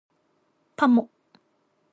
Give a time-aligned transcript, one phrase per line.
[0.77, 1.11] パモ